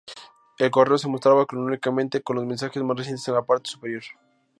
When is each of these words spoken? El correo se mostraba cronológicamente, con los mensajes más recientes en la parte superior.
El 0.57 0.71
correo 0.71 0.97
se 0.97 1.07
mostraba 1.07 1.45
cronológicamente, 1.45 2.23
con 2.23 2.35
los 2.37 2.45
mensajes 2.47 2.81
más 2.81 2.97
recientes 2.97 3.27
en 3.27 3.35
la 3.35 3.43
parte 3.45 3.69
superior. 3.69 4.01